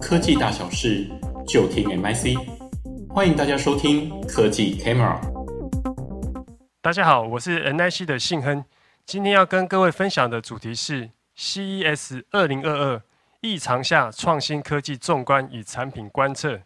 [0.00, 1.08] 科技大小事，
[1.46, 2.38] 就听 MIC。
[3.08, 5.18] 欢迎大家收听科技 Camera。
[6.80, 8.64] 大家好，我是 NIC 的信亨，
[9.04, 13.02] 今天要跟各位分享的主题是 CES 二零二二
[13.40, 16.60] 异常下创新科技纵观与产品观测。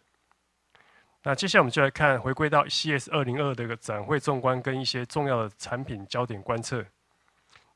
[1.23, 6.83] 那接下来我们就来看，回归到 CES 二零二二的一个展会纵观跟一些重要的产品焦点观测。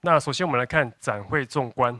[0.02, 2.00] 那首先我们来看展会纵观。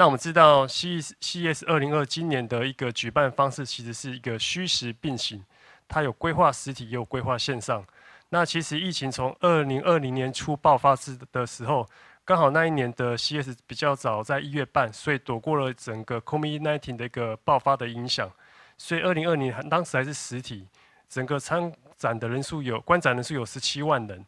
[0.00, 5.44] 那我们知道 CES 二零二今年的一个举办方式其实是一个虚实并行，
[5.86, 7.84] 它有规划实体，也有规划线上。
[8.30, 11.86] 那其实疫情从二零二零年初爆发时的时候，
[12.24, 18.32] 刚好那一年的 C S 比较早在一月半，所以躲过了整个 COVID-19 的一个爆发的影响。
[18.78, 20.66] 所以二零二零当时还是实体，
[21.10, 24.24] 整个参展的人数有观展人数有十七万人，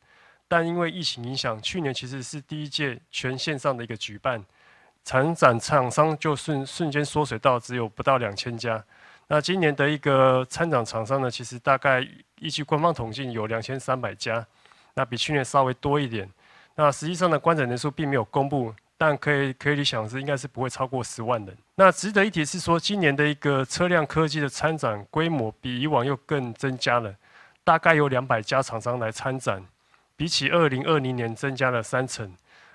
[0.46, 4.44] 但因为疫情影响，去年其实是第一届全线上的一个举办，
[5.04, 8.82] 参展厂商就瞬瞬间缩水到只有不到两千家。
[9.28, 12.06] 那今年的一个参展厂商呢，其实大概
[12.40, 14.46] 依据官方统计有两千三百家，
[14.94, 16.28] 那比去年稍微多一点。
[16.74, 18.74] 那实际上的观展人数并没有公布。
[18.98, 21.56] 但可以可以理想是应该是不会超过十万人。
[21.74, 27.12] 那值得一提是说，今年的一个车辆科技的参展规模比以往又更增加了，
[27.64, 29.66] 大概有两百家厂商来参展，
[30.14, 32.32] 比起二零二零年增加了三成。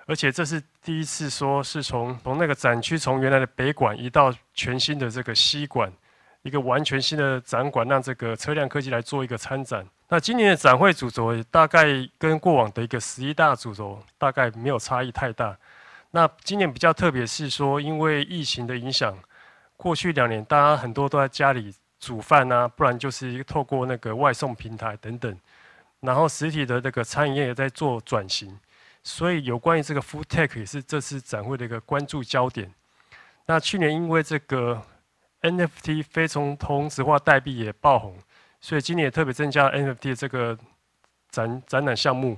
[0.08, 5.92] 而且这是第一次说是从从那个展区从原来的北馆移到全新的这个西馆，
[6.42, 9.86] 一个完全新的展馆，让这个车辆科技来做一个参展。
[10.08, 15.58] 那今年的展会主轴大概跟过往的一个十一大主轴大概没有差异太大。
[16.12, 19.14] 那今年比较特别是说，因为疫情的影响，
[19.76, 25.38] 过去两年大家很多都在家里煮饭啊，不然就是透过那个外送平台等等，
[26.00, 28.58] 然后实体的这个餐饮业也在做转型，
[29.08, 32.70] 所以有关于这个 Food Tech 也是这次展会的一个关注焦点。
[33.46, 34.84] 那去年因为这个
[35.44, 38.18] NFT 非从同质化代币也爆红，
[38.60, 40.58] 所以今年也特别增加了 NFT 的这个
[41.30, 42.38] 展展览项目。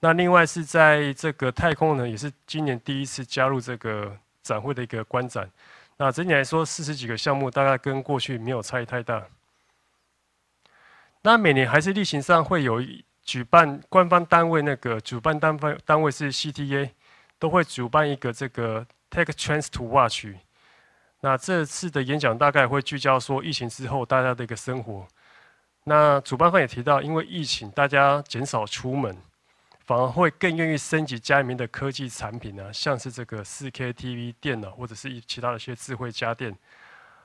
[0.00, 5.50] 那另外是在这个太空呢，也是今年第一次加入这个展会的一个观展。
[5.96, 9.26] 那整体来说，四十几个项目大概跟过去没有差异太大。
[11.22, 12.78] 那每年还是例行上会有
[13.24, 16.90] 举办官方单位那个主办单位单位是 CTA，
[17.38, 20.26] 都会主办一个这个 Tech Trends to Watch。
[21.20, 25.06] 那这次的演讲大概会聚焦说疫情之后大家的一个生活。
[25.84, 29.16] 那主办方也提到，因为疫情大家减少出门。
[29.86, 36.56] 反而会更愿意升级家里面的科技产品呢，像是这个 4K TV 电脑或者是其他的一些智慧家电。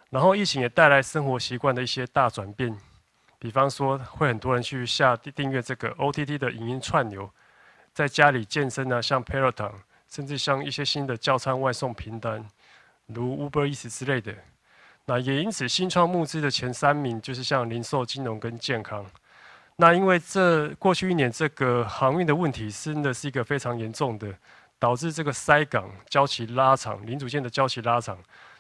[0.09, 2.75] 然后疫情也带来生活习惯的一些大转变，
[3.38, 7.29] 比方说会很多人去下订阅这个 OTT 的影音串流，
[7.94, 9.72] 在家里健身呢，像 Peloton，
[10.09, 12.44] 甚至像一些新的叫餐外送平台，
[13.07, 14.34] 如 Uber Eats 之类的。
[15.06, 19.06] 那也因此新创募资的前三名就是像零售、金融跟健康。
[19.75, 24.34] 那因为这过去一年这个航运的问题真的是一个非常严重的，
[24.79, 28.17] 导致这个塞港、交期拉长、零组件的交期拉长。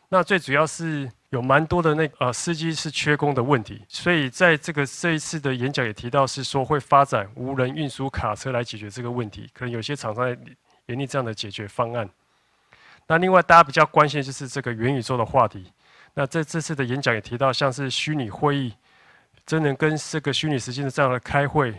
[0.09, 10.27] 那最主要是有蛮多的那呃司机是缺工的问题，所以在这个这一次的演讲也提到是说会发展无人运输卡车来解决这个问题，可能有些厂商
[10.85, 12.09] 研拟这样的解决方案。
[13.07, 15.71] 那另外大家比较关心的就是这个元宇宙的话题。
[16.13, 18.73] 那在这次的演讲也提到像是虚拟会议。
[19.45, 21.71] 真人跟这个虚拟实境的这样的开会，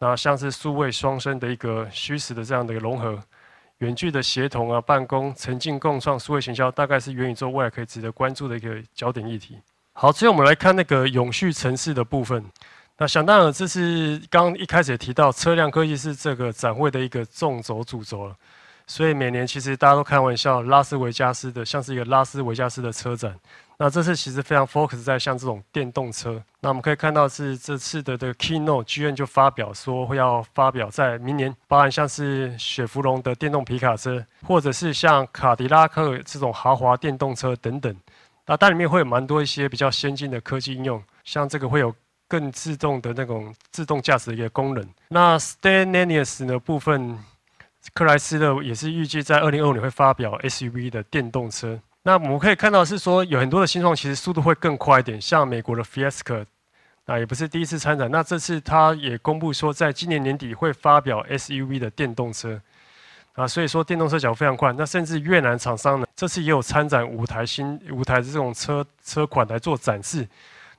[0.00, 3.22] 那像是数位双生的一个虚实的这样的一个融合，
[3.78, 9.58] 远距的协同啊、办公、沉浸共创、数位行销，大概是元宇宙未来可以值得关注的一个焦点议题。
[9.92, 12.44] 好，最后我们来看那个永续城市的部分。
[12.98, 18.34] 那想当然，这是刚刚一开始也提到，车辆科技是这个展会的一个纵轴主轴了。
[18.86, 23.34] 所以每年其实大家都开玩笑，拉斯维加斯的像是一个拉斯维加斯的车展。
[23.78, 26.42] 那这次其实非常 focus 在像这种电动车。
[26.60, 37.94] 那我们可以看到是这次的这个 keynote，GM 就发表说会要发表在明年，包含像是雪佛龙的电动皮卡车，或者是像卡迪拉克这种豪华电动车等等。
[38.46, 41.94] 那它里面会有蛮多一些比较先进的科技应用，像这个会有
[42.28, 44.88] 更自动的那种自动驾驶的一个功能。
[45.08, 47.18] 那 Stellantis 的部分。
[47.94, 51.78] 克莱斯勒也是预计在二零二五年会发表 SUV 的电动车。
[52.02, 55.20] 那我们可以看到是说有很多的新创，其实速度会更快一点。
[55.20, 56.44] 像美国的 Fisker，
[57.04, 58.10] 那也不是第一次参展。
[58.10, 62.60] 那这次他也公布说，在今年年底会发表 SUV 的电动车。
[63.34, 64.72] 啊，所以说电动车脚非常快。
[64.72, 70.26] 那甚至越南厂商呢，这次也有参展五台新五台这种车车款来做展示。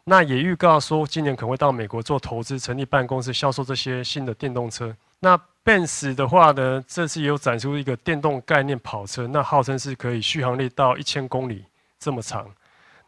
[0.06, 4.96] 那也预告说，今年可能会到美国做投资，成立办公室，销售这些新的电动车。
[5.20, 11.66] 那 Benz 的话呢，这次有展出一个电动概念跑车，那号称是可以续航力到一千公里
[12.00, 12.50] 这么长。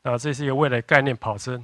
[0.02, 1.58] 那这是一个未来概念跑车。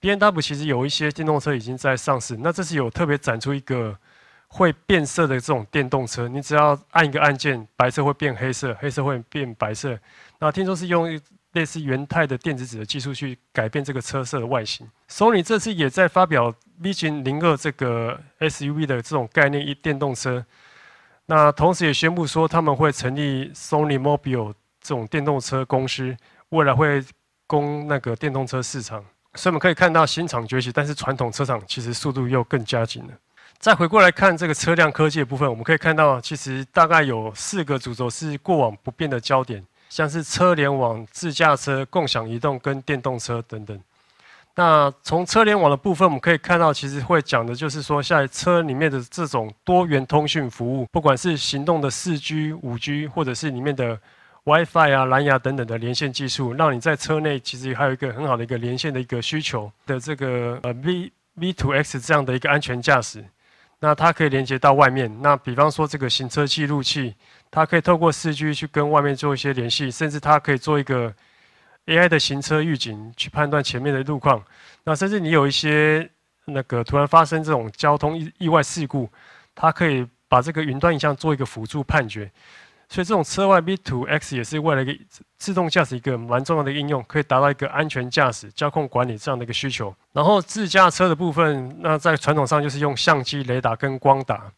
[0.00, 3.98] BMW 其实有一些电动车已经在上市，那这次有特别展出一个
[4.46, 9.98] 会变色的这种电动车，你只要按一个按键，白色会变黑色，黑色会变白色。
[10.38, 11.20] 那听说是用
[11.54, 14.88] 类似元太的电子纸的技术去改变这个车色的外形。
[15.10, 20.44] Sony 这次也在发表 Vision 02这个 SUV 的这种概念一电动车，
[21.26, 26.16] 那同时也宣布说他们会成立 Sony Mobile 这种电动车公司，
[26.50, 27.04] 未来会
[27.46, 29.04] 攻那个电动车市场。
[29.34, 33.10] 所以我们可以看到新厂崛起，但是传统车厂其实速度又更加紧了。
[33.58, 43.78] 再回过来看这个车辆科技的部分，我们可以看到，其实大概有四个主轴是过往不变的焦点，像是车联网、自驾车、共享移动跟电动车等等。
[44.58, 53.98] 那从车联网的部分，我们可以看到，其实会讲的就是说，在车里面的这种多元通讯服务，不管是行动的四 G、五 G，或者是里面的。
[54.44, 63.22] WiFi 啊、蓝牙等等的连线技术，让你在车内其实还有一个很好的一个连线的一个需求的这个呃 V V2X 这样的一个安全驾驶，
[63.78, 65.14] 那它可以连接到外面。
[65.20, 67.14] 那比方说这个行车记录器，
[67.50, 71.12] 它可以透过四 G 去跟外面做一些联系，甚至它可以做一个
[71.88, 74.42] AI 的行车预警，去判断前面的路况。
[74.84, 76.08] 那甚至你有一些
[76.44, 79.10] 那个突然发生这种交通意意外事故，
[79.54, 82.30] 它可以把这个云端影像做一个辅助判决。
[82.90, 84.98] 所以这种车外 V2X 也是为了一个
[85.36, 89.94] 自动驾驶一个蛮重要的应用，可以达到一个安全驾驶、交控管理这样的一个需求。
[90.12, 94.50] 然后自驾车的部分，那在传统上就是用相机、雷达跟光达。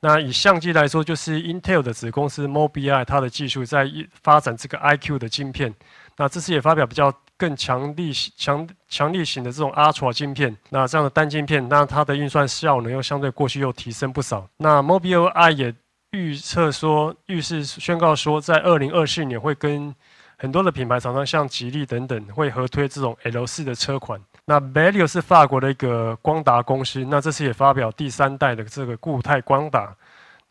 [0.00, 3.88] 那以相机来说，就是 Intel 的子公司 Mobileye 它的技术在
[4.20, 5.72] 发展这个 iQ 的晶片。
[6.16, 10.56] 那这次也发表比较更强力、强强力型的这种 Ultra 晶片。
[10.70, 14.48] 那这样的单晶片，那它的运算效能又相对过去又提升不少。
[14.56, 15.74] 那 Mobileye 也
[16.12, 19.92] 预测说，预示宣告说，在二零二四年会跟
[20.36, 24.20] 很多的品牌厂商，像吉利等等，会合推这种 L 四的车款。
[24.44, 29.94] 那 Valeo 是法国的一个光达公司，那这次也发表第三代的这个固态光达。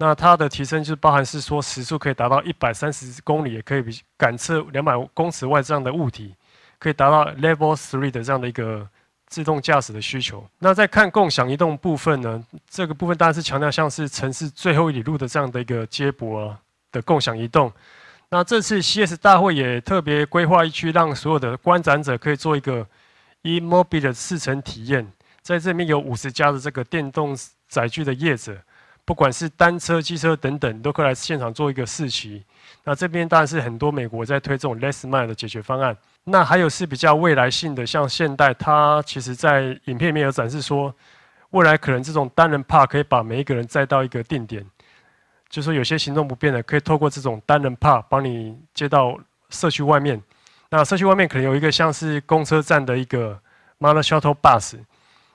[0.06, 6.36] 那它的提升就包含是说时速可以达到一百三十公里，也可以比感测两百公尺外这样的物体，
[6.78, 8.88] 可以达到 Level Three 的这样的一个。
[9.26, 10.48] 自动驾驶的需求。
[10.60, 12.44] 那在看共享移动部分呢？
[12.70, 16.56] 这个部分当然是强调像是城市最后一里路的这样的一个接驳
[16.92, 17.74] 的共享移动。
[18.30, 22.86] 那这次 CS 大会也特别规划一区，让所有的观展者可以做一个
[23.42, 25.12] e-mobile 的试乘体验。
[25.42, 27.36] 在这边有五十家的这个电动
[27.68, 28.56] 载具的业者，
[29.06, 32.44] 不管是单车、机车等等，都可以来现场做一个试骑。
[32.86, 35.96] 那这边当然是很多美国在推这种 less mile 的解决方案。
[36.24, 40.94] 那还有是比较未来性的，像现代，它其实在影片里面有展示说，
[41.50, 44.66] 未来可能这种单人 Park 可以把每一个人载到一个定点，
[45.50, 49.20] 就是说有些行动不便的，可以透过这种单人 Park 帮你接到
[49.50, 50.22] 社区外面。
[50.70, 53.40] 那社区外面可能有一个像是公车站的一个
[53.80, 54.80] Mother Shuttle Bus，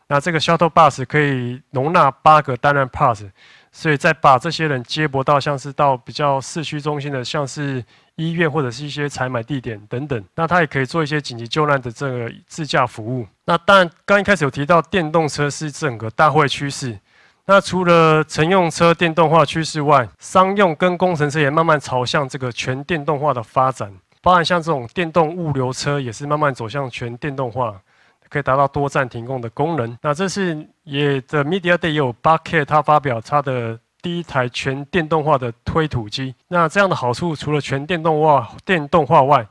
[0.06, 3.30] 那这个 Shuttle Bus 可以容纳八个单人 Park，
[3.78, 7.84] 所以再把这些人接驳到像是到比较市区中心的，像是。
[8.18, 13.24] 医院或者是一些采买地点等等，那他也可以做一些紧急救难的这个自驾服务。
[13.44, 16.98] 那当然，刚一开始有提到电动车是整个大会趋势。
[17.46, 23.94] 那除了乘用车电动化趋势外，商用跟工程车也慢慢朝向这个全电动化的发展。
[24.20, 27.80] 包含像这种电动物流车也是慢慢走向全电动化，
[28.28, 29.96] 可以达到多站停供的功能。
[30.02, 33.78] 那这是也的 Media Day 也有八 K，他发表他的。
[34.00, 39.44] 第一台全电动化的推土机，那这样的好处除了全电动化、电动化外，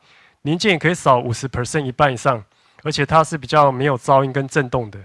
[0.44, 2.42] 零件也可以少五十 percent 一半以上，
[2.82, 4.98] 而且它是比较没有噪音跟震动的，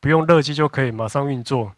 [0.00, 1.72] 不用热机就可以马上运作。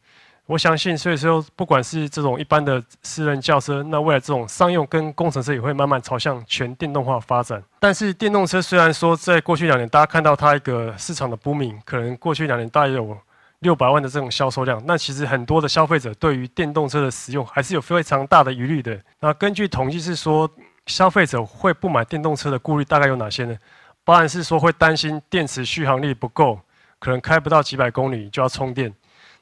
[0.46, 7.62] 我相信，所以说不管是这种一般的私人轿车，那未来这种商用跟工程车也会慢慢朝向全电动化发展。
[7.80, 13.18] 但是电动车虽然说在过去两年大家看到它一个市场的 booming，可能过去两年大约有。
[13.60, 19.00] 六百万的这种销售量，那其实很多的消费者对于电动车的使用还是有非常大的疑虑的。
[19.18, 20.48] 那根据统计是说，
[20.84, 23.56] 消费者会不买电动车的顾虑大概有哪些呢？
[24.04, 26.60] 包含是说会担心电池续航力不够，
[26.98, 28.92] 可能开不到几百公里就要充电，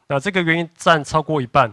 [0.06, 1.72] 那这个原因占超过一半。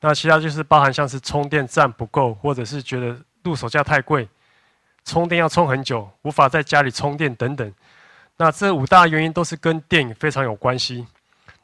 [0.00, 4.28] 那其他就是包含像是充电站不够，或者是觉得入手价太贵，
[5.04, 7.72] 充电要充很久，无法在家里充电等等。
[8.36, 11.04] 那这五大原因都是跟电影非常有关系。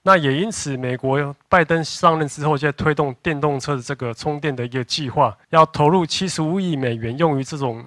[0.02, 7.82] 那也因此，美国拜登上任之后，就在推动电动车的这个充电的一个计划，要投入七十五亿美元用于这种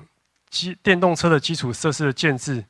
[0.49, 2.63] 基电动车的基础设施的建制，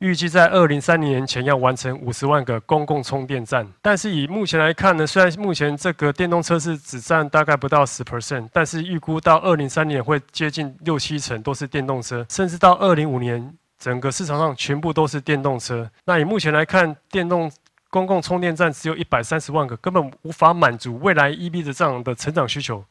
[0.00, 3.66] 预计在二零三零年前要完成五十万个公共充电站。
[3.80, 15.90] 但是以目前来看呢，虽然目前这个电动车是只占大概不到十 percent，但是预估到二零三零年会接近六七成都是电动车，甚至到二零五年整个市场上全部都是电动车。
[16.04, 17.50] 那以目前来看，电动
[17.88, 22.84] 公共充电站只有一百三十万个，根本无法满足未来 EB 的这样的成长需求。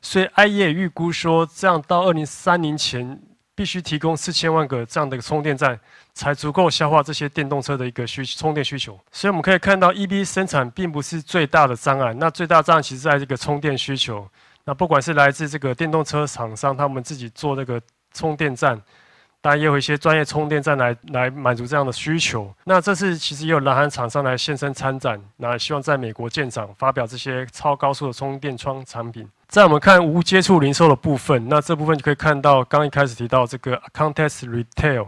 [0.00, 3.18] 所以 IE 预估说，这样到二零三零前，
[3.56, 5.76] 必须提供四千万个这样的充电站，
[6.12, 8.92] 才足够消化这些电动车的一个需充电需求。
[9.10, 12.12] 所以，我们可以看到，EV 生产并不是最大的障碍。
[12.14, 14.28] 那最大障碍其实在这个充电需求。
[14.64, 17.80] 那不管是来自这个电动车厂商，他们自己做那个
[18.12, 18.80] 充电站。
[19.46, 22.52] 当然也有一些专业充电站来来满足这样的需求。
[22.64, 29.24] 那这次其实也有南韩厂商来现身参展，那希望在美国建厂，发表这些超高速的充电桩产品。
[29.46, 35.06] 在我们看无接触零售的部分，那这部分就可以看到，刚一开始提到这个 Contest retail。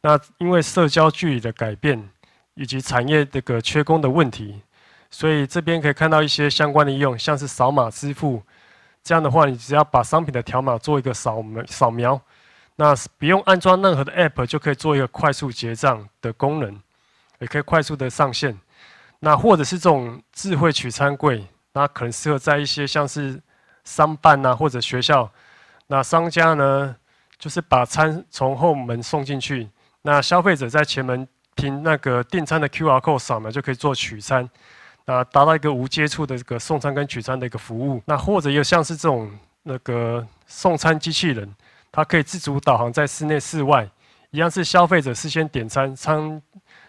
[0.00, 2.08] 那因为社交距离的改变
[2.54, 4.60] 以及产业这个缺工的问题，
[5.08, 8.42] 所以这边可以看到一些相关的应用，像是扫码支付。
[9.04, 12.20] 这样的话，你只要把商品的条码做一个扫描扫描。
[12.80, 16.80] 那不用安装任何的 App 就可以做一个快速结账的功能，
[17.40, 18.56] 也可以快速的上线。
[19.18, 23.42] 那或者是这种智慧取餐柜，那可能适合在一些像是
[23.82, 25.28] 商办啊或者学校。
[25.88, 26.94] 那商家呢，
[27.36, 29.68] 就是把餐从后门送进去，
[30.02, 34.48] 那消费者在前门凭那个订餐的 QR code 扫描就可以做取餐，
[35.04, 38.00] 那达到一个无接触的这个送餐跟取餐的一个服务。
[38.06, 39.28] 那或者又像是这种
[39.64, 41.52] 那个送餐机器人。
[41.90, 43.88] 它可以自主导航，在室内、室外
[44.30, 46.42] 一样是消费者事先点餐，餐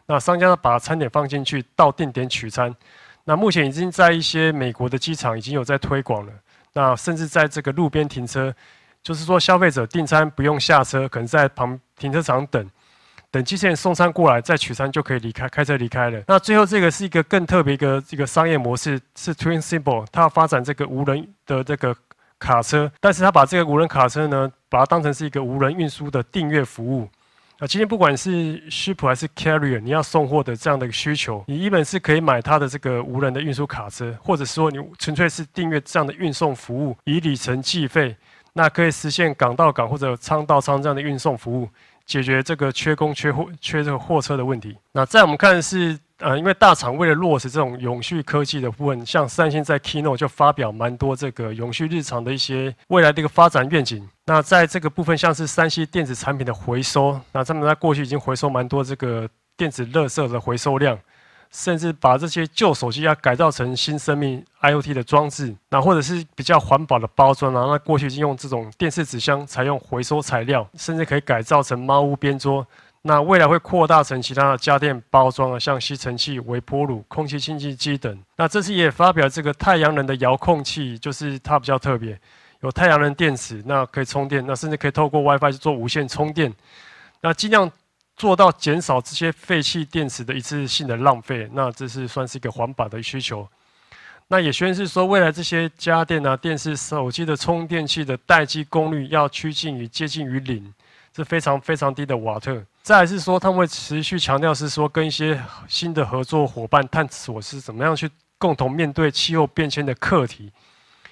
[0.05, 2.75] 那商家把餐点放进去，到定点取餐。
[3.23, 6.33] 那目前已经在一些美国的机场已经有在推广了。
[6.73, 8.53] 那甚至在这个路边停车，
[9.01, 12.69] 就是说消费者订餐不用下车，可能在旁停车场等，
[13.31, 16.21] 等机器人送餐过来再取餐就可以离开，开车离开了。
[16.27, 21.95] 那最后这个是一个更特别一个一个商业模式，是 Twinsimple，它发展这个无人的这个。
[22.39, 27.07] 卡车，但是他把这个无人卡车呢，把它当成是一个无人运输的订阅服务。
[27.59, 38.15] 啊，今天不管是 ship 还是 carrier，你要送货的这样的需求，你一本是可以买它的这个无人的运输卡车，或者说你纯粹是订阅这样的运送服务，以里程计费，
[38.53, 41.67] 那可以实现港到港或者仓到仓这样的运送服务，
[42.09, 44.75] 解决这个缺工缺货缺这个货车的问题。
[44.91, 45.97] 那在我们看是。
[46.21, 54.05] 呃，因为大厂为了落实这种永续科技的部分，像三星在 Keynote 就发表蛮多这个永续日常的一些未来的一个发展愿景。
[54.25, 60.99] 那在这个部分，像是三星电子产品的回收，那他们在过去已经回收蛮多这个电子垃圾的回收量，
[61.51, 72.65] 甚至把这些旧手机要改造成新生命 IoT 的装置，那或者是比较环保的包装啊，那过去已经用这种电视纸箱采用回收材料，甚至可以改造成猫屋边桌。
[73.01, 78.15] 那未来会扩大成其他的家电包装啊，像吸尘器、微波炉、空气清净机等。
[78.35, 82.19] 那这次也发表这个太阳能的遥控器，就是它比较特别，
[82.59, 86.53] 有太阳能电池，那可以充电，那甚至可以透过 WiFi 去做无线充电，
[87.21, 87.71] 那尽量
[88.19, 91.49] 做到减少这些废弃电池的一次性的浪费。
[91.53, 93.47] 那这是算是一个环保的需求。
[94.27, 100.71] 那也宣示说，未来这些家电啊、电视、手机的充电器的待机功率要趋近于接近于零，
[101.15, 102.61] 是非常非常低的瓦特。
[102.83, 108.07] 再是说，他们会持续强调是说，跟一些新的合作伙伴探索是怎么样去
[108.37, 110.51] 共同面对气候变迁的课题，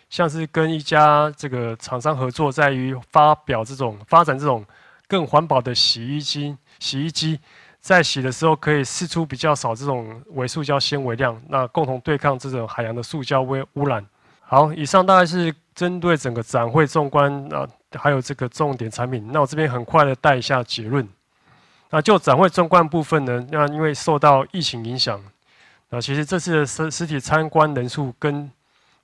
[0.09, 4.63] 像是跟一家这个厂商合作，在于发表这种发展这种
[5.07, 7.39] 更环保的洗衣机，洗衣机
[7.79, 14.05] 在洗的时候可以释出比较少这种微塑胶纤维量，那共同对抗这种海洋的塑胶微污染。
[14.41, 19.29] 好，以上大概是针对整个展会纵观啊，还有这个重点产品。
[19.31, 21.07] 那我这边很快的带一下结论。
[21.89, 25.21] 那就展会纵观部分呢，那因为受到疫情影响，
[25.89, 28.51] 那其实这次的实实体参观人数跟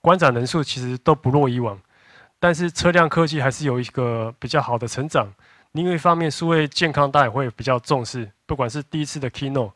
[0.01, 1.79] 观展人数其实都不落以往，
[2.39, 5.33] 但是车辆科技还是有一个比较好的成长。
[5.73, 9.71] 另一方面，数位健康大家也会比较重视，不管是第一次的 Keynote，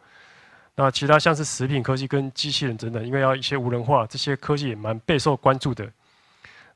[0.76, 5.92] 那其他像是食品科技跟机器人等等，因为要一些无人化，这些科技也蛮备受关注的。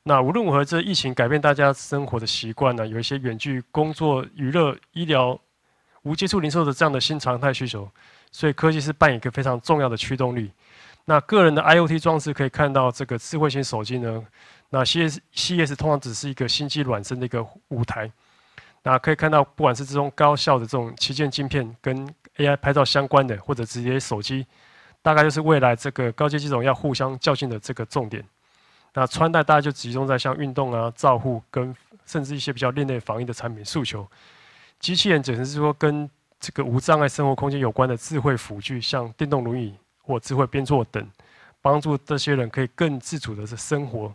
[0.02, 5.40] 那无论如何，这疫情改变大家生活的习惯呢，有一些远距工作、娱乐、医疗。
[6.04, 7.88] 无接触零售的这样的新常态需求，
[8.32, 10.50] 所以科技是扮演一个非常重要的驱动力。
[11.04, 14.20] 那个人的 IoT 装置可以看到，这个智慧型手机呢，
[14.70, 18.10] 那 CES 通常只是一个新机卵生的一个舞台。
[18.84, 24.44] 那可以看到，不管是这种高效的这种旗舰晶片，跟 AI 拍照相关的，或者直接手机，
[25.00, 28.24] 大概就是未来这个高阶机种要互相较劲的这个重点。
[28.94, 31.74] 那穿戴大家就集中在像运动啊、照护跟
[32.04, 34.06] 甚至一些比较另类防疫的产品诉求。
[34.80, 36.10] 机器人只能是说跟
[36.40, 41.08] 这个无障碍生活空间有关的智慧辅具，像电动轮椅或智慧边座等，
[41.60, 44.12] 帮助这些人可以更自主的是生活。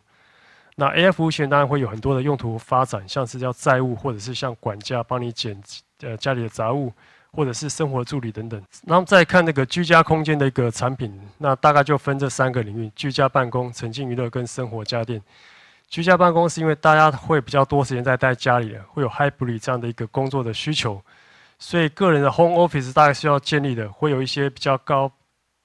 [0.80, 5.60] 那 AI 服务器当然会有很多的用途发展，像是要载物或者是像管家帮你捡
[6.02, 6.94] 呃家里的杂物，
[7.32, 8.62] 或者是生活助理等等。
[8.86, 15.20] 然后再看那个居家空间的一个产品，那大概就分这三个领域：居家办公、沉浸娱乐跟生活家电。
[15.90, 21.02] 居家办公是因为大家会比较多时间在待家里的，会有 hybrid 这样的一个工作的需求，
[21.58, 25.12] 所以个人的 home office 大概是要建立的，会有一些比较高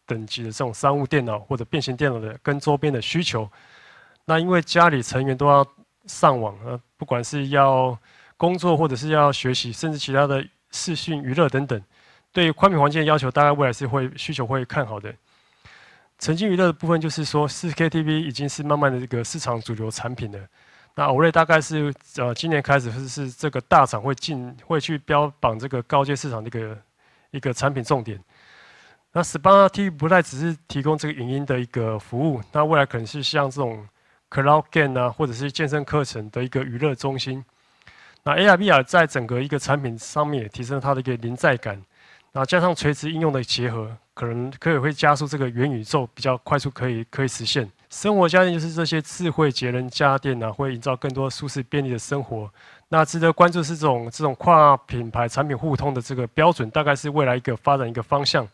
[0.06, 3.46] 等级的这种商务电脑或者变形电脑的跟周边的需求。
[4.24, 5.66] 那因为家里成员都要
[6.06, 7.98] 上网，呃，不管是要
[8.36, 11.82] 工作或者是要学习，甚至其他的视讯娱乐等等，
[12.32, 15.12] 对于宽频环境的要求，大概未来是会需求会看好的。
[16.18, 20.38] 沉浸娱乐的部分就是说，4K TV 已经是慢慢的这个市场主流产品了。
[20.94, 26.78] 那 o l 大概是呃今年开始是是这个大厂会进会去标榜这个高阶市场的一个
[27.32, 28.22] 一个产品重点。
[29.10, 33.86] 那 SPA T 不再只是提供这个影音的一个服务，那未来可能是像这种
[34.32, 37.44] Cloud Game 啊，或者是健身课程的一个娱乐中心。
[38.22, 41.74] 那 AR VR 在整个一个产品上面也提升了它的一个临在感，
[42.32, 43.94] 然后加上垂直应用的结合。
[44.14, 47.66] 可能可以会加速这个元宇宙比较快速可以可以实现。
[47.88, 52.46] 生活家电就是这些智慧节能家电啊，会营造更多舒适便利的生活。
[52.90, 58.46] 那值得关注是这种这种跨品牌产品互通的这个标准，大概是未来一个发展一个方向。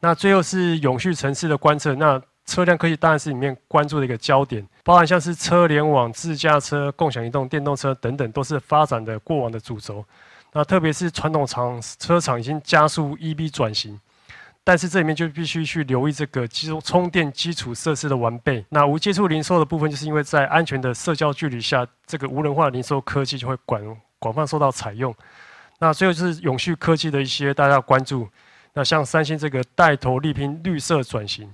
[0.00, 1.94] 那最后是永续城市的观测。
[1.96, 2.18] 那
[2.48, 10.02] 车辆科技当然是里面关注的一个焦点，包含像是车联网、自驾车、共享移动、电动车等等，都是发展的过往的主轴。
[10.54, 14.00] 那特别是传统厂车厂已经加速 EV 转型。
[14.64, 18.62] 但是这里面就必须去留意这个基充电基础设施的完备。
[18.68, 23.80] 那无接触零售的部分，就是因为在安全的社交距离下，这个无人化零售科技就会广
[24.18, 25.14] 广泛受到采用。
[25.78, 28.28] 那最后就是永续科技的一些大家要关注。
[28.74, 31.50] 那像三星这个带头力拼绿色转型。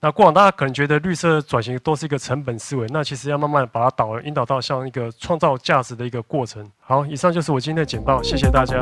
[0.00, 6.64] 那过往大家可能觉得绿色转型都是一个成本思维，那其实要慢慢把它导引导到像一个创造价值的一个过程。
[6.80, 8.78] 好，以上就是我今天的简报，谢谢大家。